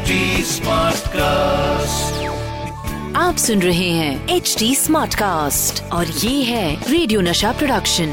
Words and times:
HD 0.00 0.60
cast 1.06 2.26
आप 3.16 3.36
सुन 3.36 3.62
रहे 3.62 3.90
हैं 3.90 4.28
एच 4.28 4.56
डी 4.58 4.74
स्मार्ट 4.74 5.14
कास्ट 5.14 5.82
और 5.92 6.06
ये 6.06 6.42
है 6.42 6.90
रेडियो 6.90 7.20
नशा 7.20 7.52
प्रोडक्शन 7.52 8.06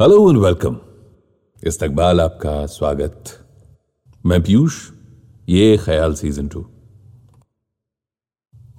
हेलो 0.00 0.30
एंड 0.30 0.38
वेलकम 0.38 0.76
इस्तकबाल 1.66 2.20
आपका 2.20 2.66
स्वागत। 2.66 3.24
मैं 4.26 4.42
पीयूष 4.42 4.90
ये 5.48 5.76
ख्याल 5.76 6.14
सीज़न 6.14 6.48
टू 6.48 6.66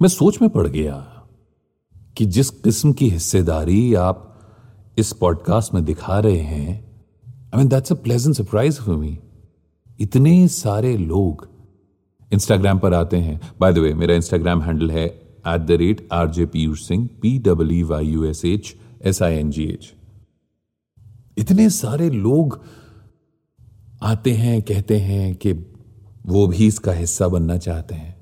मैं 0.02 0.08
सोच 0.08 0.42
में 0.42 0.50
पड़ 0.50 0.66
गया 0.66 1.24
कि 2.18 2.26
जिस 2.26 2.50
किस्म 2.50 2.92
की 2.92 3.10
हिस्सेदारी 3.10 3.94
आप 3.94 4.28
इस 4.98 5.12
पॉडकास्ट 5.12 5.74
में 5.74 5.84
दिखा 5.84 6.18
रहे 6.18 6.38
हैं 6.38 6.70
I 7.26 7.58
mean 7.58 7.68
that's 7.68 7.92
a 7.92 7.94
pleasant 7.94 8.36
surprise 8.36 8.80
for 8.80 8.96
me 8.96 9.18
इतने 10.02 10.48
सारे 10.48 10.96
लोग 10.96 11.48
इंस्टाग्राम 12.32 12.78
पर 12.78 12.94
आते 12.94 13.16
हैं। 13.16 13.40
बाय 13.60 13.72
द 13.72 13.78
वे 13.78 13.94
मेरा 13.94 14.14
इंस्टाग्राम 14.14 14.62
हैंडल 14.62 14.90
है 14.90 15.06
at 15.06 15.60
the 15.60 15.70
rate 15.80 16.06
R 16.12 16.30
J 16.30 16.46
Piyush 16.46 16.86
Singh 16.88 17.08
P 17.22 17.38
W 17.38 17.86
Y 17.86 18.06
U 18.06 18.24
S 18.24 18.44
H 18.44 18.74
S 19.02 19.22
I 19.22 19.34
N 19.34 19.50
G 19.50 19.64
H 19.64 19.92
इतने 21.38 21.68
सारे 21.70 22.08
लोग 22.10 22.60
आते 24.02 24.32
हैं, 24.32 24.62
कहते 24.62 24.98
हैं 24.98 25.34
कि 25.34 25.52
वो 26.26 26.46
भी 26.46 26.66
इसका 26.66 26.92
हिस्सा 26.92 27.28
बनना 27.28 27.56
चाहते 27.58 27.94
हैं। 27.94 28.14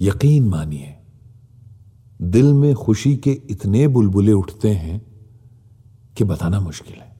यकीन 0.00 0.48
मानिए, 0.48 0.94
दिल 2.20 2.52
में 2.54 2.74
खुशी 2.74 3.14
के 3.16 3.30
इतने 3.50 3.86
बुलबुले 3.88 4.32
उठते 4.32 4.70
हैं 4.70 5.00
कि 6.16 6.24
बताना 6.24 6.60
मुश्किल 6.60 6.94
है। 6.94 7.10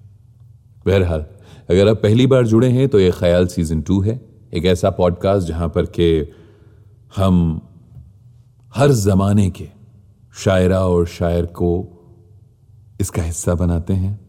बहरहाल 0.87 1.25
अगर 1.73 1.89
आप 1.89 1.97
पहली 1.97 2.27
बार 2.27 2.47
जुड़े 2.47 2.69
हैं 2.69 2.89
तो 2.89 3.01
ये 3.01 3.11
ख्याल 3.11 3.47
सीज़न 3.47 3.83
टू 3.83 4.01
है। 4.01 4.21
एक 4.55 4.65
ऐसा 4.65 4.91
पॉडकास्ट 4.91 5.49
जहाँ 5.49 5.69
पर 5.69 5.87
के 5.87 6.29
हम 7.17 7.61
हर 8.75 8.93
जमाने 8.93 9.51
के 9.51 9.69
शायरा 10.35 10.81
और 10.81 11.07
शायर 11.07 11.47
को 11.47 11.71
इसका 13.01 13.23
हिस्सा 13.23 13.55
बनाते 13.55 13.95
हैं। 13.95 14.21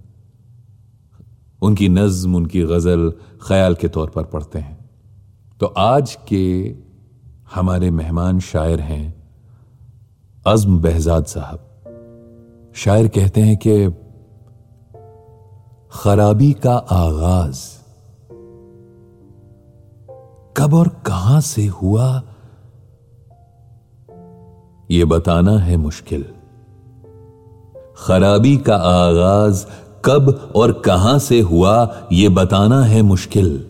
उनकी 1.62 1.90
नज्म, 1.90 2.36
उनकी 2.36 2.64
गज़ल 2.64 3.14
ख्याल 3.48 3.76
के 3.76 3.88
तौर 3.88 4.10
पर 4.10 4.24
पढ़ते 4.24 4.60
हैं। 4.60 4.90
तो 5.60 5.66
आज 5.66 6.18
के 6.28 6.76
हमारे 7.56 7.92
मेहमान 7.92 8.40
शायर 8.40 8.80
हैं 8.80 9.24
अज़म 10.48 10.80
बहजाद 10.80 11.26
साहब। 11.26 11.70
शायर 12.76 13.08
कहते 13.08 13.42
हैं 13.42 13.58
कि 13.58 14.03
खराबी 16.04 16.54
का 16.54 16.76
आगाज़। 16.76 17.60
कब 20.58 20.74
और 20.74 20.88
कहाँ 20.88 21.42
से 21.42 21.68
हुआ? 21.68 22.24
ये 24.92 25.06
बताना 25.06 25.58
है 25.58 25.78
मुश्किल। 25.78 26.26
खराबी 27.98 28.58
का 28.58 28.76
आगाज़ 28.76 29.66
कब 30.06 30.54
और 30.56 30.72
कहाँ 30.72 31.20
से 31.20 31.42
हुआ, 31.42 32.08
ये 32.12 32.30
बताना 32.30 32.84
है 32.84 33.02
मुश्किल। 33.02 33.70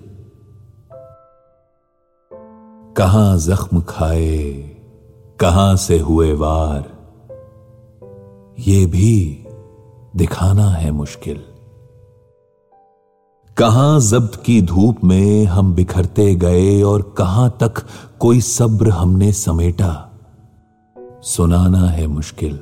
कहाँ 2.97 3.37
जख्म 3.37 3.81
खाए, 3.81 4.51
कहाँ 5.39 5.75
से 5.75 5.99
हुए 5.99 6.33
वार, 6.33 6.83
ये 8.59 8.85
भी 8.85 9.45
दिखाना 10.15 10.69
है 10.69 10.91
मुश्किल। 10.91 11.52
कहाँ 13.57 13.99
जब्त 13.99 14.43
की 14.45 14.61
धूप 14.61 15.03
में 15.03 15.45
हम 15.45 15.75
बिखरते 15.75 16.35
गए 16.35 16.81
और 16.81 17.15
कहाँ 17.17 17.57
तक 17.59 17.73
कोई 18.19 18.41
सब्र 18.41 18.89
हमने 18.89 19.33
समेटा? 19.33 20.09
सुनाना 21.23 21.89
है 21.89 22.07
मुश्किल। 22.07 22.59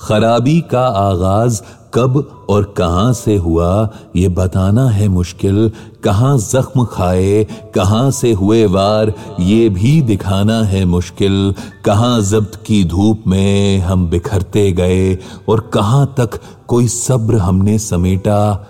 खराबी 0.00 0.60
का 0.60 0.86
आगाज़ 0.86 1.62
कब 1.94 2.46
और 2.50 2.74
कहाँ 2.78 3.12
से 3.12 3.36
हुआ, 3.36 3.90
ये 4.16 4.28
बताना 4.28 4.88
है 4.88 5.08
मुश्किल। 5.08 5.72
कहाँ 6.04 6.38
जख्म 6.38 6.84
खाए, 6.84 7.44
कहाँ 7.74 8.10
से 8.10 8.32
हुए 8.32 8.66
वार, 8.66 9.14
ये 9.40 9.68
भी 9.68 10.02
दिखाना 10.02 10.62
है 10.62 10.84
मुश्किल। 10.84 11.54
कहाँ 11.84 12.20
जब्त 12.20 12.64
की 12.66 12.84
धूप 12.84 13.24
में 13.26 13.78
हम 13.78 14.10
बिखरते 14.10 14.72
गए 14.72 15.18
और 15.48 15.60
कहाँ 15.60 16.14
तक 16.16 16.30
कोई 16.66 16.88
सब्र 16.88 17.36
हमने 17.36 17.78
समेटा? 17.78 18.68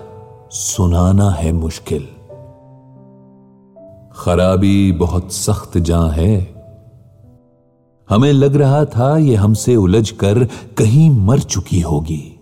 सुनाना 0.53 1.31
है 1.31 1.53
मुश्किल। 1.53 2.09
खराबी 4.13 4.93
बहुत 4.93 5.33
सख्त 5.33 5.79
जां 5.79 6.11
है। 6.11 6.55
हमें 8.09 8.33
लग 8.33 8.57
रहा 8.57 8.85
था 8.85 9.19
ये 9.19 9.35
हमसे 9.35 9.77
उलझ 9.77 10.11
कर 10.11 10.45
कहीं 10.79 11.11
मर 11.11 11.39
चुकी 11.39 11.81
होगी। 11.81 12.41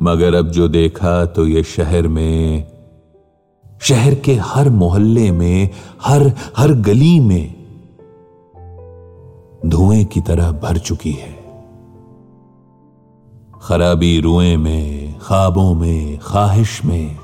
मगर 0.00 0.34
अब 0.34 0.48
जो 0.48 0.68
देखा 0.68 1.26
तो 1.26 1.46
ये 1.46 1.62
शहर 1.62 2.08
में, 2.08 2.66
शहर 3.80 4.14
के 4.14 4.34
हर 4.34 4.68
मोहल्ले 4.68 5.30
में, 5.30 5.70
हर 6.02 6.32
हर 6.56 6.72
गली 6.72 7.20
में 7.20 7.54
धुएँ 9.66 10.04
की 10.04 10.20
तरह 10.20 10.52
भर 10.52 10.78
चुकी 10.78 11.12
है। 11.12 11.34
खराबी 13.62 14.20
रुएँ 14.20 14.56
में 14.56 15.01
ख्वाबों 15.22 15.74
में, 15.74 16.18
ख्वाहिश 16.18 16.84
में, 16.84 17.16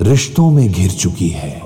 रिश्तों 0.00 0.50
में 0.50 0.72
घिर 0.72 0.90
चुकी 0.90 1.28
है। 1.28 1.60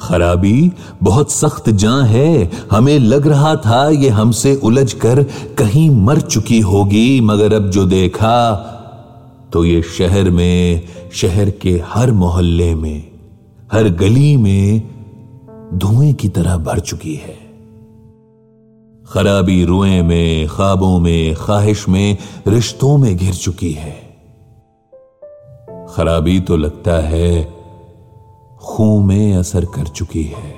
खराबी 0.00 0.72
बहुत 1.02 1.32
सख्त 1.32 1.70
जां 1.70 2.06
है। 2.06 2.50
हमें 2.70 2.98
लग 2.98 3.26
रहा 3.26 3.54
था 3.56 3.88
ये 3.88 4.08
हमसे 4.08 4.54
उलझ 4.54 4.92
कर 4.92 5.22
कहीं 5.58 5.90
मर 5.90 6.20
चुकी 6.20 6.60
होगी, 6.60 7.20
मगर 7.20 7.54
अब 7.54 7.70
जो 7.70 7.84
देखा 7.86 8.36
तो 9.52 9.64
ये 9.64 9.82
शहर 9.82 10.30
में, 10.30 10.82
शहर 11.12 11.50
के 11.50 11.82
हर 11.86 12.12
मोहल्ले 12.12 12.74
में, 12.74 13.10
हर 13.72 13.88
गली 13.88 14.36
में 14.36 14.82
धुएँ 15.74 16.12
की 16.12 16.28
तरह 16.28 16.56
भर 16.56 16.80
चुकी 16.80 17.14
है। 17.14 17.39
खराबी 19.12 19.64
रुएँ 19.64 20.02
में, 20.02 20.48
ख्वाबों 20.48 21.00
में, 21.00 21.34
ख्वाहिश 21.34 21.88
में, 21.88 22.18
रिश्तों 22.46 22.98
में 22.98 23.16
घिर 23.16 23.34
चुकी 23.34 23.72
है। 23.72 24.10
खराबी 25.96 26.40
तो 26.40 26.56
लगता 26.56 26.92
है, 26.92 27.54
खून 28.62 29.06
में 29.06 29.36
असर 29.36 29.64
कर 29.64 29.86
चुकी 29.86 30.22
है। 30.22 30.50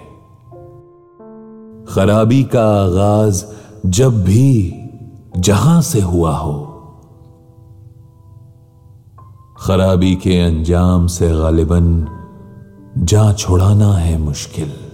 खराबी 1.85 2.45
का 2.45 2.85
आगाज़ 2.85 3.45
जब 3.87 4.25
भी 4.25 4.75
जहाँ 5.37 5.83
से 5.83 6.01
हुआ 6.01 6.37
हो। 6.37 6.69
खराबी 9.59 10.15
के 10.15 10.41
अंजाम 10.41 11.07
से 11.07 11.29
गालिबन, 11.29 12.07
जा 12.99 13.33
छुड़ाना 13.33 13.93
है 13.93 14.19
मुश्किल। 14.19 14.92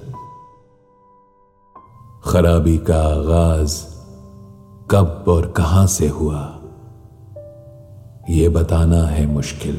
खराबी 2.28 2.78
का 2.78 3.02
आगाज़ 3.02 3.84
कब 4.90 5.24
और 5.28 5.52
कहाँ 5.52 5.86
से 5.86 6.08
हुआ? 6.08 6.40
यह 8.30 8.50
बताना 8.50 9.02
है 9.06 9.26
मुश्किल। 9.26 9.76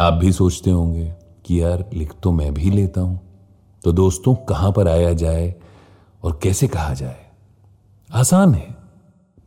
आप 0.00 0.12
भी 0.12 0.32
सोचते 0.32 0.70
होंगे 0.70 1.14
कि 1.46 1.62
यार, 1.62 1.90
लिख 1.94 2.12
तो 2.22 2.32
मैं 2.32 2.54
भी 2.54 2.70
लेता 2.70 3.00
हूँ। 3.00 3.20
तो 3.84 3.92
दोस्तों, 3.92 4.34
कहाँ 4.34 4.72
पर 4.72 4.88
आया 4.88 5.12
जाए 5.12 5.54
और 6.24 6.40
कैसे 6.42 6.68
कहा 6.68 6.94
जाए? 6.94 7.26
आसान 8.14 8.54
है। 8.54 8.74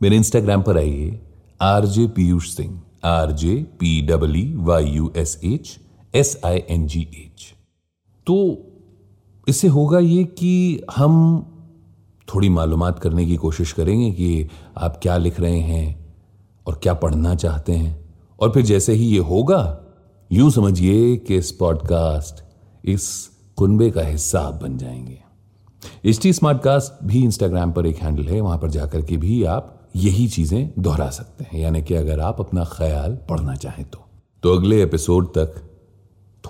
मेरे 0.02 0.16
इंस्टाग्राम 0.16 0.62
पर 0.62 0.78
आइए 0.78 1.20
R 1.62 1.86
J 1.86 2.06
Piyush 2.06 2.50
Singh 2.50 2.82
R 3.04 3.32
J 3.32 3.56
P 3.56 4.06
W 4.06 4.64
Y 4.64 4.84
U 4.84 5.12
S 5.16 5.40
H 5.44 5.78
S 6.14 6.40
I 6.44 6.62
N 6.70 6.86
G 6.86 7.00
H 7.00 7.59
तो 8.26 8.66
इससे 9.48 9.68
होगा 9.68 9.98
ये 9.98 10.24
कि 10.24 10.84
हम 10.96 11.46
थोड़ी 12.34 12.48
मालूम 12.48 12.90
करने 12.90 13.26
की 13.26 13.36
कोशिश 13.36 13.72
करेंगे 13.72 14.10
कि 14.10 14.48
आप 14.76 14.98
क्या 15.02 15.16
लिख 15.16 15.40
रहे 15.40 15.58
हैं 15.58 16.14
और 16.66 16.80
क्या 16.82 16.94
पढ़ना 16.94 17.34
चाहते 17.34 17.72
हैं। 17.72 18.14
और 18.40 18.52
फिर 18.52 18.64
जैसे 18.64 18.92
ही 18.92 19.04
ये 19.04 19.18
होगा, 19.18 19.80
यूँ 20.32 20.50
समझिए 20.50 21.16
कि 21.16 21.36
इस 21.36 21.52
पॉडकास्ट, 21.52 22.44
इस 22.84 23.30
कुनबे 23.56 23.90
का 23.90 24.02
हिस्सा 24.02 24.40
आप 24.40 24.54
बन 24.54 24.78
जाएँगे। 24.78 25.18
एच 26.04 26.20
टी 26.22 26.32
स्मार्टकास्ट 26.32 27.04
भी 27.04 27.24
इंस्टाग्राम 27.24 27.72
पर 27.72 27.86
एक 27.86 27.96
हैंडल 27.96 28.24
है, 28.24 28.40
वहाँ 28.40 28.58
पर 28.58 28.70
जाकर 28.70 29.02
के 29.02 29.16
भी 29.16 29.44
आप 29.44 29.90
यही 29.96 30.28
चीज़ें 30.28 30.72
दोहरा 30.78 31.10
सकते 31.10 31.44
हैं। 31.44 31.60
यानी 31.60 31.82
कि 31.82 31.94
अगर 31.94 32.20
आप 32.20 32.40
अपना 32.40 32.64
ख्याल 32.64 33.18
पढ़ना 33.28 33.54
चाहें 33.54 33.84
तो। 33.84 34.06
तो 34.42 34.54
अगले 34.54 34.82
एपिसोड 34.82 35.28
तक 35.28 35.54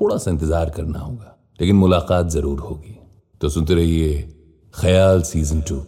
थोड़ा 0.01 0.17
सा 0.17 0.31
इंतज़ार 0.31 0.71
करना 0.71 0.99
होगा। 0.99 1.40
लेकिन 1.61 1.77
मुलाकात 1.77 2.29
ज़रूर 2.29 2.61
होगी। 2.61 2.99
तो 3.41 3.49
सुनते 3.49 3.75
रहिए 3.75 4.21
ख्याल 4.75 5.23
सीज़न 5.23 5.61
टू। 5.61 5.83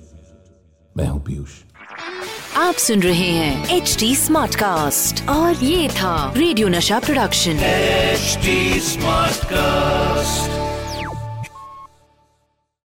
मैं 0.96 1.06
हूँ 1.06 1.22
पीयूष। 1.24 1.50
आप 2.56 2.74
सुन 2.74 3.02
रहे 3.02 3.30
हैं 3.30 3.76
एच 3.76 3.96
डी 4.00 4.14
स्मार्ट 4.16 4.54
कास्ट 4.54 5.28
और 5.28 5.64
ये 5.64 5.88
था 5.88 6.32
रेडियो 6.36 6.68
नशा 6.68 6.98
प्रोडक्शन। 6.98 7.50
HD 7.50 8.80
smart 8.80 9.32
Smartcast. 9.32 10.61